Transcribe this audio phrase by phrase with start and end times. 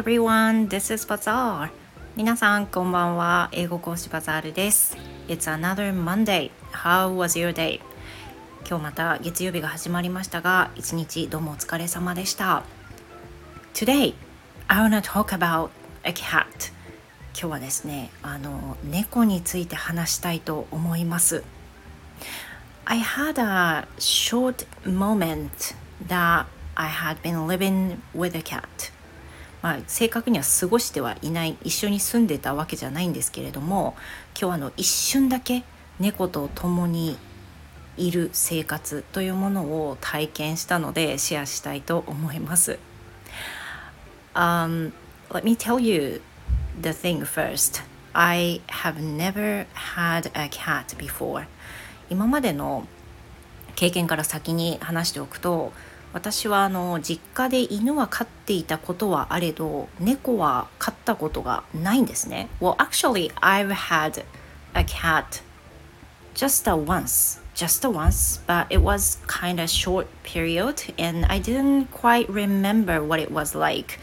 [0.00, 1.68] everyone, this is Bazaar.
[2.16, 3.50] 皆さんこんばんは。
[3.52, 4.96] 英語講師バザールです。
[5.28, 6.50] It's another Monday.
[6.72, 7.80] How was your day?
[8.66, 12.62] 今日また月曜日が始まりましたが、一日どうもお疲れ様でした。
[13.74, 14.14] Today,
[14.68, 15.68] I wanna talk about
[16.04, 16.46] a cat.
[17.34, 21.44] 今日はですね、あの猫について話したいと思います。
[22.86, 25.50] I had a short moment
[26.08, 28.89] that I had been living with a cat
[29.62, 33.94] まあ正確には過ごしてはいない一緒に住んでたわけじゃないんですけれども
[34.40, 35.64] 今日あの一瞬だけ
[35.98, 37.18] 猫と共に
[37.96, 42.78] いる生活というものを体験したのでシェアしたいと思います。
[44.34, 44.92] Um,
[45.30, 46.22] let me tell you
[46.80, 47.82] the thing first.
[48.12, 51.46] I have never had a cat before.
[52.08, 52.86] 今までの
[53.76, 55.72] 経験から先に話しておくと
[56.12, 62.48] 私はあの実家で犬は飼っていたことはあれど猫は飼ったことがないんですね。
[62.60, 64.24] Well, actually, I've had
[64.74, 65.42] a cat
[66.34, 71.40] just a once, just a once, but it was kind of short period and I
[71.40, 73.98] didn't quite remember what it was like.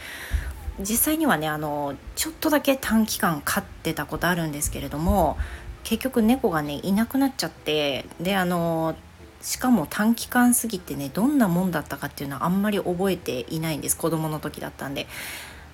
[0.80, 5.36] 実際にはねあのちょっとだけ短期間飼ってたことあるんですけれども
[5.82, 8.94] 結局猫がねいなくなっちゃってであの
[9.40, 13.96] しかも短期間すぎてねどんなもんだったかっていうのはあんまり覚えていないんです。
[13.96, 15.06] 子供の時だったんで。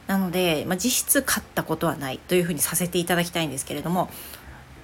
[0.07, 4.11] なので、まあ、実質買ったことはないというふうにさせていただきたいんですけれども。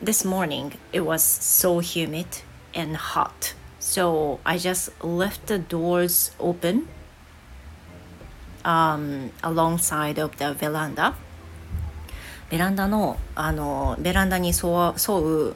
[0.02, 2.26] This morning it was so humid
[2.74, 3.54] and hot.
[3.78, 6.86] So I just left the doors open
[8.64, 11.14] um, alongside of the veranda.
[12.50, 15.54] ベランダのあのベランダに沿う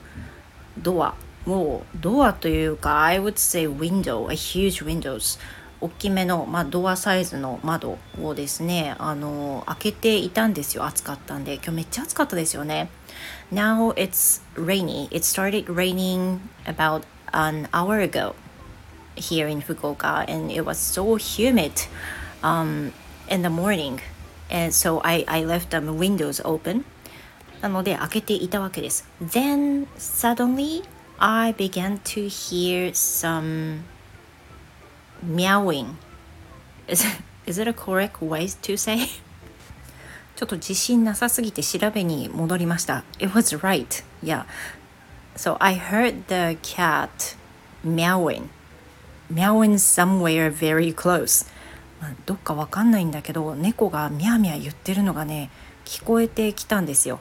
[0.79, 1.15] ドア
[1.47, 5.39] もうドアというか I would say window, a huge windows
[5.81, 12.89] 大きめの、まあ、ドアサイズの窓をですねあの開けていたんですよ暑かったんで今日めっちゃ暑かったですよね
[13.53, 17.03] Now it's rainy it started raining about
[17.33, 18.35] an hour ago
[19.17, 21.73] here in Fukuoka and it was so humid
[22.43, 22.93] um,
[23.29, 24.01] in the morning
[24.51, 26.85] and so I, I left the windows open
[27.61, 30.83] なので開けていたわけです Then suddenly
[31.19, 33.85] I began to hear some
[35.23, 35.97] meowing.
[36.89, 37.17] Is it,
[37.47, 39.09] is it a correct way to say?
[40.37, 43.05] ちょっと自信なさすぎて調べに戻りました。
[43.19, 44.05] It was right.
[44.23, 44.45] Yeah.
[45.37, 47.37] So I heard the cat
[47.85, 48.49] meowing.
[49.33, 51.47] Meowing somewhere very close.
[52.27, 55.51] どっかわかんないんだけど、猫がミャーミャー言ってるのがね、
[55.85, 57.21] 聞こえてきたんですよ。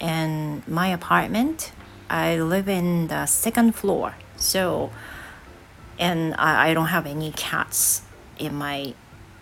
[0.00, 1.72] And my apartment
[2.09, 4.91] I live in the second floor, so
[5.99, 8.03] and I, I don't have any cats
[8.37, 8.93] in my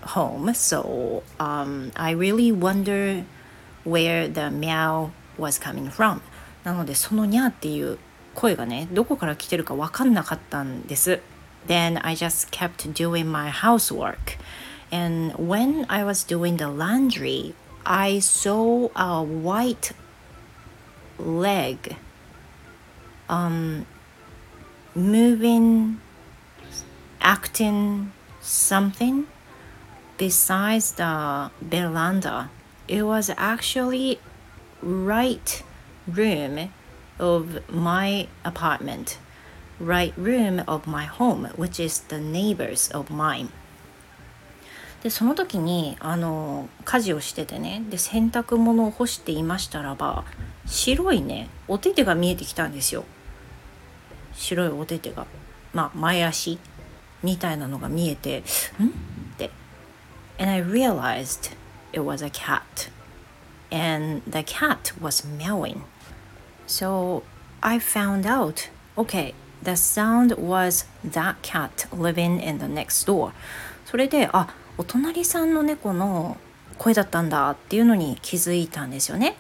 [0.02, 3.26] home, so um, I really wonder
[3.84, 6.22] where the meow was coming from.
[6.64, 7.98] なのでそのニャーっていう
[8.36, 11.20] 声がねどこから来てるか分かんなかったんです。
[11.68, 14.38] Then I just kept doing my housework.
[14.92, 19.94] And when I was doing the laundry, I saw a white
[21.18, 21.96] leg
[23.29, 23.87] Um,
[24.95, 26.01] moving,
[27.21, 29.27] acting something
[30.17, 32.51] besides the veranda.
[32.87, 34.21] It was actually
[34.83, 35.63] right
[36.07, 36.73] room
[37.19, 39.19] of my apartment,
[39.79, 43.51] right room of my home, which is the neighbors of mine.
[45.03, 50.25] でその時にあの家事をしててねで洗濯物を干していましたらば
[50.67, 53.05] 白いねお手手が見えてきたんですよ
[54.39, 55.27] 白いお手手が
[55.75, 56.59] まあ前足
[57.23, 58.45] みたいなのが見えてんっ
[59.37, 59.51] て
[60.39, 61.53] and I realized
[61.93, 62.91] it was a cat
[63.71, 65.83] and the cat was meowing
[66.67, 67.23] so
[67.61, 73.33] I found out okay the sound was that cat living in the next door
[73.85, 76.37] それであお隣さんの猫の
[76.79, 79.37] 声だったんだっていうのに気づいたんですよね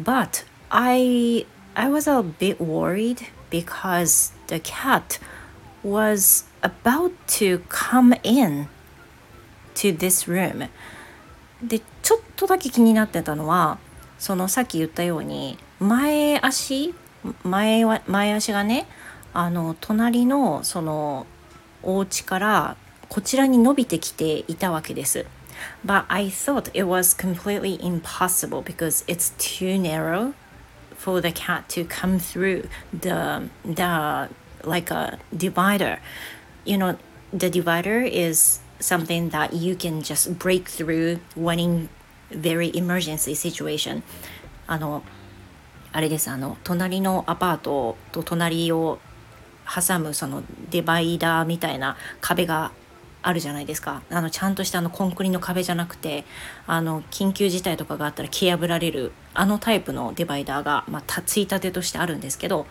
[0.00, 1.46] but I
[1.76, 3.18] I was a bit worried
[3.50, 5.20] because the cat
[5.84, 8.68] was about to come in
[9.74, 10.68] to this room
[11.62, 13.78] でちょっとだけ気になってたのは
[14.18, 16.94] そのさっき言ったように前足
[17.42, 18.86] 前は前足がね
[19.32, 21.26] あの隣のその
[21.82, 22.76] お家から
[23.08, 25.26] こちらに伸びてきていたわけです。
[25.84, 30.34] But I thought it was completely impossible because it's too narrow
[30.96, 34.28] for the cat to come through the the
[34.64, 35.98] like a divider
[36.64, 36.96] you know
[37.32, 41.88] the divider is something that you can just break through when in
[42.30, 44.02] very emergency situation
[44.66, 45.02] あの
[45.92, 48.98] あれですあの隣のアパートと隣を
[49.64, 52.72] 挟むそのデバイダーみたいな壁が
[53.24, 54.02] あるじゃないですか。
[54.10, 56.24] あのちゃんとしたあのコンクリの壁じゃなくて
[56.66, 62.66] あの緊急事態とかがあったら蹴破られるあのタイプのデバイダーが、まあ、ついたてとしてあるんですけど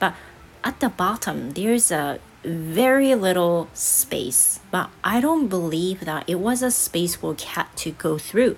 [0.00, 0.14] But
[0.62, 4.60] at the bottom there's a very little space.
[4.72, 8.56] But I don't believe that it was a space for cat to go through.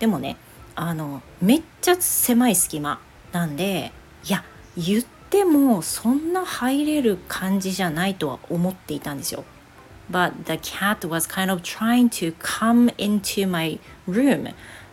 [0.00, 0.36] でもね
[0.74, 3.00] あのめっちゃ狭い隙間
[3.30, 3.92] なんで
[4.24, 4.42] いや
[4.76, 9.44] 言ってもそんな入れる感じじゃないとは思っていたんですよ。
[10.12, 14.50] But the cat was kind of trying to come into my room.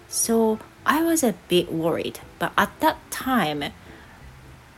[0.08, 3.64] So I was a bit worried, but at that time,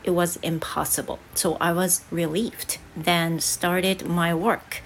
[0.03, 1.19] it was impossible.
[1.35, 2.79] So I was relieved.
[2.97, 4.83] Then started my work.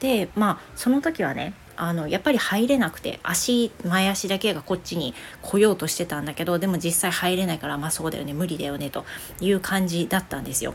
[0.00, 9.04] で、まあ、その時はね、あのやっぱり入れなくて足前足だけがこっちに来ようとしてたんだけどでも実際入れないからまあそうだよね無理だよねと
[9.40, 10.74] いう感じだったんですよ。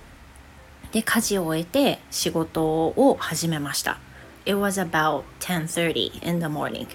[0.92, 4.00] で家事を終えて仕事を始めました。
[4.49, 6.89] it was about 10:30 in the morning.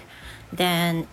[0.52, 1.06] Then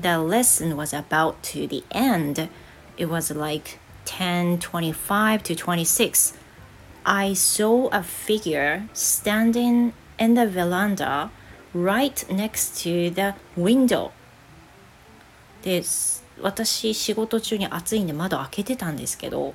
[0.00, 2.48] the lesson was about to the end.
[2.96, 6.34] It was like 10:25 to 26.
[7.04, 11.30] I saw a figure standing in the veranda
[11.74, 14.10] right next to the window.
[15.62, 15.82] で
[16.40, 19.54] 私仕事中に暑いんで窓開けてたんですけど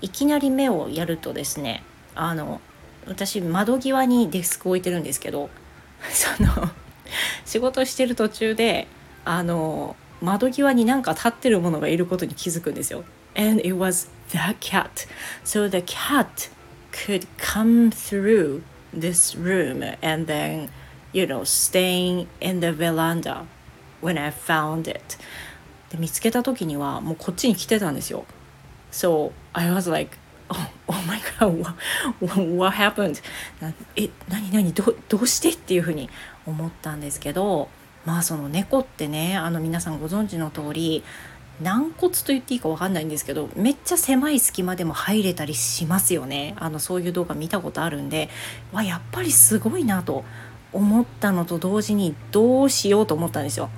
[0.00, 1.82] いきなり目をやるとですね
[2.14, 2.60] あの
[3.07, 5.49] 私窓際にデスク置いてるんですけど
[6.09, 6.69] その
[7.45, 8.87] 仕事してる途中で
[9.25, 13.03] あの窓際になんか立ってるものがいることに気づくんですよ。
[13.35, 15.07] And it was the cat.
[15.43, 16.49] So the cat
[16.91, 18.61] could come through
[18.93, 20.69] this room and then,
[21.13, 23.45] you know, staying in the veranda
[24.01, 25.17] when I found it.
[25.89, 28.25] で見つけた時にはもうこっちに来てたんですよ。
[28.91, 30.17] So I was like,
[30.91, 31.63] oh, my god
[32.19, 33.21] what, what happened?
[33.95, 36.09] え何何どどうしてっていうふうに
[36.45, 37.69] 思ったんですけど
[38.05, 41.03] まあその猫ってねあの皆さんご存知の通り
[41.61, 46.55] 軟骨と言っていいか分かんないんですけどめっちゃ狭い隙間でも入れたりしますよね。
[46.57, 48.29] あのそういう動画見たことあるんで
[48.71, 50.23] わやっぱりすごいなと
[50.73, 53.69] 思ったのと同時にどうしようと思ったんですよ。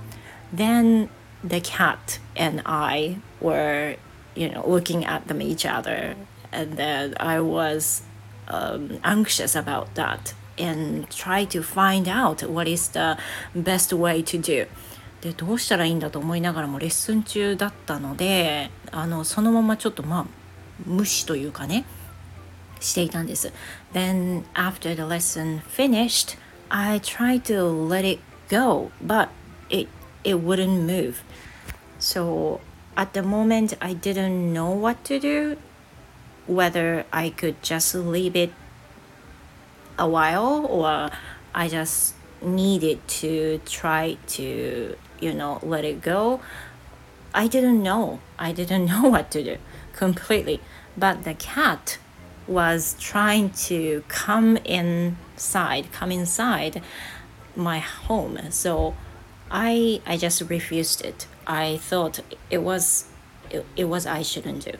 [0.55, 1.09] Then
[1.43, 3.97] the cat and I were
[4.35, 6.15] you know looking at them each other.
[6.53, 8.03] And then I was
[8.47, 13.17] um, anxious about that and try to find out what is the
[13.55, 14.67] best way to do
[15.21, 20.25] でどうしたらいいんだと思いながらもレッスン中だったのであのそのままちょっとまあ
[20.85, 21.85] 無視というかね
[22.81, 23.53] していたんです
[23.93, 26.37] Then after the lesson finished
[26.69, 29.29] I tried to let it go but
[29.69, 29.87] it,
[30.25, 31.23] it wouldn't move
[31.99, 32.59] so
[32.95, 35.57] at the moment I didn't know what to do
[36.47, 38.51] whether I could just leave it
[39.97, 41.09] a while or
[41.53, 46.41] I just needed to try to, you know, let it go.
[47.33, 48.19] I didn't know.
[48.37, 49.57] I didn't know what to do
[49.93, 50.59] completely.
[50.97, 51.97] But the cat
[52.47, 56.81] was trying to come inside, come inside
[57.55, 58.37] my home.
[58.51, 58.95] So
[59.49, 61.27] I I just refused it.
[61.47, 62.19] I thought
[62.49, 63.07] it was
[63.49, 64.73] it, it was I shouldn't do.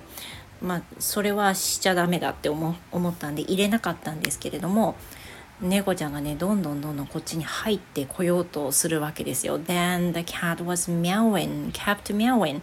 [0.63, 4.95] まあそれはしちゃダメだって思ったんで入れなかったんですけれども
[5.61, 9.59] 猫ちゃんがねどんどんどんどんこっちに入ってこようとするわけですよ。
[9.59, 12.61] Then the cat was meowing, kept meowing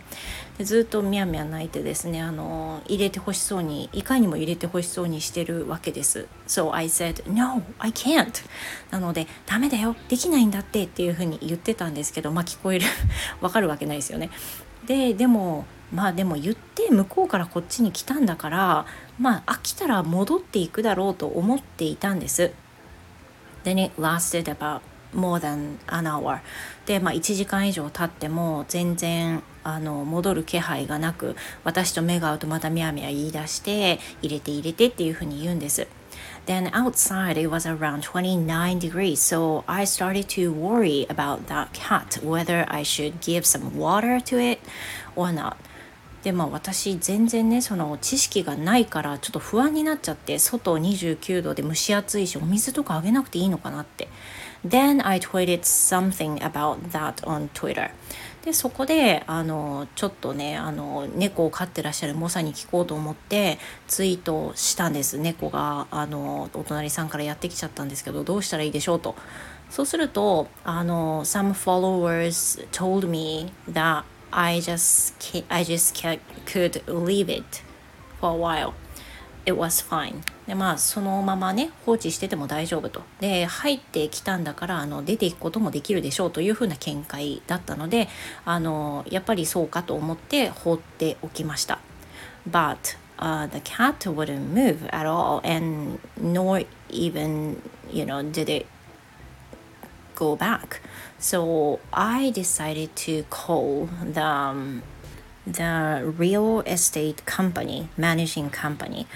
[0.59, 6.26] でずっとミャンミャン鳴いてですねあの入れてほしそうにいかにも入れてほしそうにしてるわけです。
[6.47, 8.45] So I said, No, I can't
[8.90, 12.87] なのでダメだよできないんだってっていうふうに言ってたんですけどまあ聞こえる
[13.40, 14.30] わかるわけないですよね。
[14.90, 18.87] ででもまあでも言って向こうからこっちに来たんだから
[19.20, 22.50] まあ飽きたら戻っていくだろうと思っていたんです。
[23.62, 24.80] Then it lasted about
[25.14, 26.40] more than an hour
[26.87, 35.87] で、まあ、1時間以上経っても全然あの戻る気配がなく私と目が合うとまたミャミャ言い出して入れて入れてっていうふうに言うんです。
[36.50, 42.64] Then outside it was around 29 degrees, so I started to worry about that cat, whether
[42.66, 44.59] I should give some water to it
[45.14, 45.59] or not.
[46.25, 54.09] でまあ私全然ねその知識がないからちょっと不安になっちゃって外29度で蒸し暑いしお水とかあげなくていいのかなって
[54.66, 57.92] Then I tweeted something about that on Twitter
[58.44, 69.14] でそこであのちょっとねあの猫を飼ってらっしゃる猛者に聞こうと思ってツイートしたんです猫があのお隣さんからやってきちゃったんですけどどうしたらいいでしょうと。
[69.68, 75.94] そうするとあの some followers told me that I just I just
[76.44, 77.62] could leave it
[78.20, 78.73] for a while
[79.47, 88.09] it was fine でまあそのままね放置してても大丈夫とで入ってきたんだからあの出ていくこともできるでしょうというふうな見解だったので
[88.44, 91.78] あのやっぱりそうかと思って放っておきました
[92.49, 97.61] But uh, the cat wouldn't move at all and nor even
[97.92, 98.66] you know did it
[100.14, 100.80] go back
[101.18, 104.82] so I decided to call the um,
[105.47, 109.06] the real estate company, managing company,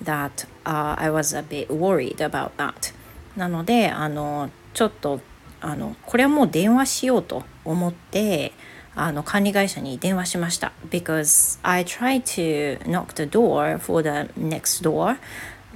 [0.00, 2.92] that、uh, I was a bit worried about that.
[3.36, 5.20] なので、あの、ちょっと、
[5.60, 8.52] あの、これはもう電話しようと思って、
[8.98, 10.72] あの管理会社に電話しました。
[10.88, 15.18] Because I tried to knock the door for the next door,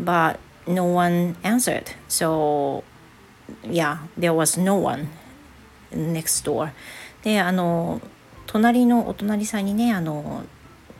[0.02, 1.84] but no one answered.
[2.08, 2.82] So,
[3.62, 5.08] yeah, there was no one
[5.92, 6.70] next door.
[7.22, 8.00] で、あの、
[8.52, 10.42] 隣のお隣さんにねあの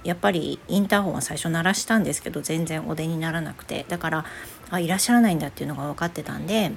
[0.05, 4.25] やっぱりインターホンは最初鳴らしたんですけど全然お出にならなくてだから
[4.71, 6.71] あいらっしゃらないんだっていうのが分かってたんで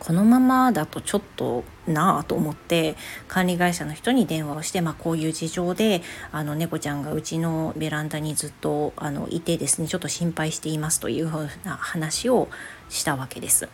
[0.00, 2.96] このままだとちょっとなあと思って
[3.28, 12.48] 管理会社の人に電話をして、まあ、こういう事情であの猫ちゃんがうちのベランダにずっとあのいてですねちょっと心配していますというふうな話を
[12.88, 13.68] したわけです。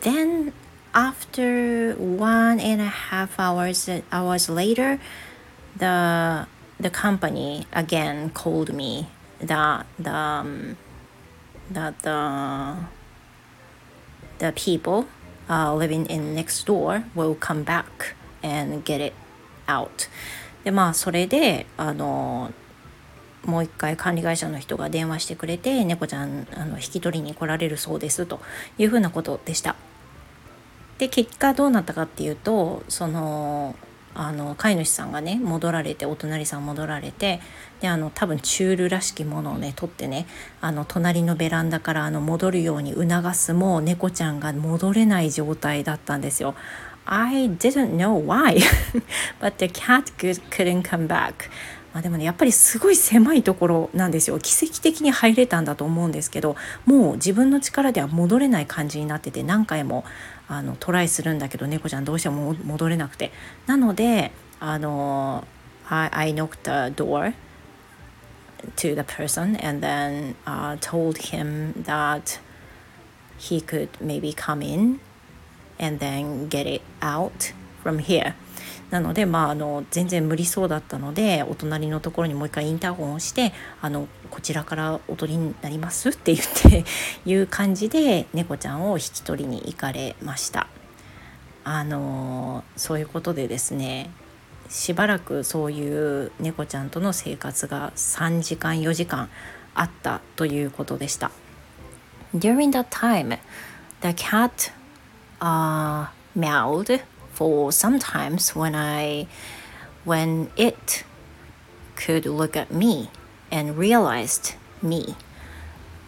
[0.00, 0.52] Then
[0.98, 4.98] after one and a half hours hours later
[5.76, 6.44] the
[6.80, 9.06] the company again called me
[9.38, 10.76] that the um,
[11.70, 12.74] that the
[14.40, 15.06] the people
[15.48, 19.14] uh, living in next door will come back and get it
[19.68, 20.08] out
[20.64, 22.52] でまあそれであの
[23.44, 28.40] もう一回管理会社の人が電話してくれて猫ちゃんあの引き取りに来られるそうですと
[28.78, 29.76] いうふうなことでした。
[30.98, 33.74] で結果どうなったかっていうとその
[34.14, 37.40] あの飼い主さんがね戻られてお隣さん戻られて
[37.80, 40.26] であの多分チュールらしきものをね取ってね
[40.60, 46.54] あの隣のベランダからあの戻るように促すも猫ちゃんが戻れない状態だったんですよ。
[47.10, 48.58] I didn't know why,
[49.40, 51.48] but the cat couldn't come back.
[51.98, 54.38] まあ、でもねやっぱりすごい狭いところなんですよ。
[54.38, 56.54] 奇跡的に入れたんだと思うんですけど
[56.86, 60.04] もう自分の力では戻れない感じになってて何回も
[60.46, 63.32] あのトライするんだけど猫ちゃんどうしても戻れなくて。
[63.66, 65.44] なのであの
[65.88, 67.34] I, I knocked the door
[68.76, 72.38] to the person and then、uh, told him that
[73.38, 75.00] he could maybe come in
[75.80, 77.52] and then get it out
[77.82, 78.34] from here.
[78.90, 83.52] なので、まあ、あの全然無理そうだったのでお隣のところにもう一回インターホンをして
[83.82, 86.84] あのこちらからおとりになりますって言って
[87.28, 90.68] いう感じで猫ちゃんを引き取りに行かれました。
[91.64, 94.10] あのそういうことでですね
[94.70, 99.28] しばらくそういう猫ちゃんとの生活が3時間4時間
[99.74, 101.30] あったということでした。
[102.34, 103.38] During that time,
[104.00, 104.72] the cat
[105.40, 107.00] uh, meowed
[107.38, 109.28] for sometimes when I
[110.04, 111.04] when it
[111.94, 113.10] could look at me
[113.50, 115.14] and realized me.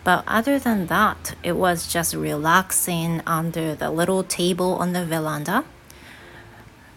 [0.02, 5.64] But other than that, it was just relaxing under the little table on the veranda.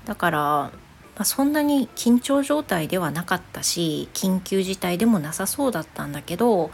[0.05, 0.71] だから、ま
[1.19, 6.71] あ、そんなに緊張状態ではなかったし緊急事態でもなさそうだったんだけど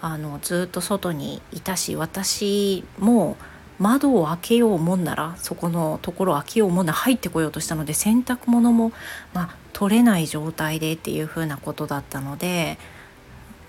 [0.00, 3.36] あのずっと外にいたし私も
[3.78, 8.92] 窓を開けようもんならそこのところ開けようもんなら入ってこようとしたので洗濯物も、
[9.32, 12.78] まあ、取れない状態でっていう風なことだったので、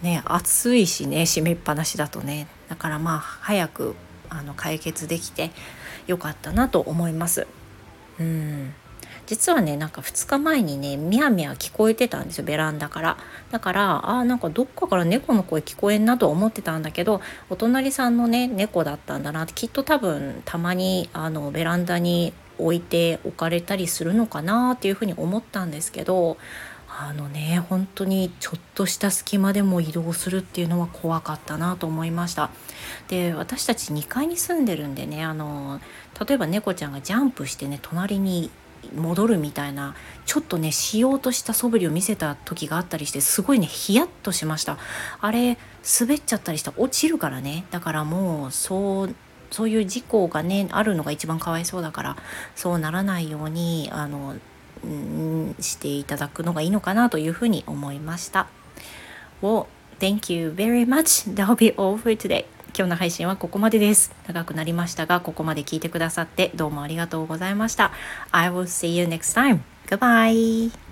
[0.01, 3.95] ね、暑いしね閉めっぱなしだとねだからまあ早く
[4.29, 5.51] あの解決できて
[6.07, 7.47] よかったなと思います。
[8.19, 8.73] うん
[9.25, 13.17] 実はねなんか2日前にねみやみや聞こえてたんですよベランダから。
[13.51, 26.37] だからあなんかどっかから猫の声聞こえんなと思ってたんだけどお隣さんのね猫だったんだなってきっと多分たまにあのベランダに置いておかれたりするのかなっていうふうに思ったんですけど
[26.97, 32.51] あのね本当にちょっとした隙間でも移動するっていうのは怖かったなと思いました。
[33.09, 35.81] で私たち2階に住んでるんでねあの
[36.25, 38.49] 例えば猫ちゃんがジャンプしてね隣に
[38.95, 44.77] 戻るみたいなちょっとねしようとした素振りを見せた時があったりしてすごいねヒヤッとしました
[45.21, 45.57] あれ
[45.99, 49.15] 滑っちゃったりしたら落ちるからねだからもうそう
[49.51, 52.17] そういう事故がねあるのが一番かわいそうだから
[52.55, 54.35] そうならないようにあの
[54.83, 58.47] うんしていただくのがいいのかなというふうに思いました。
[59.41, 59.67] Well,
[59.99, 61.33] thank you very much.
[61.33, 62.45] That'll be all for today.
[62.77, 64.11] 今日の配信はここまでです。
[64.27, 67.91] 長くなりましたが、ここまで聞いてくださってどうもありがとうございました。
[68.31, 69.61] I will see you next time.
[69.87, 70.84] Goodbye.